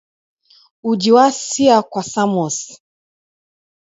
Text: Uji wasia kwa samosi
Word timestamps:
Uji 0.83 1.11
wasia 1.11 1.81
kwa 1.81 2.03
samosi 2.03 2.81